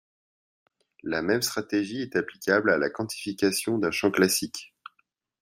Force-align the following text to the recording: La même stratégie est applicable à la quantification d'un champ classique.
La 1.03 1.21
même 1.21 1.43
stratégie 1.43 2.01
est 2.01 2.15
applicable 2.15 2.71
à 2.71 2.79
la 2.79 2.89
quantification 2.89 3.77
d'un 3.77 3.91
champ 3.91 4.09
classique. 4.09 4.73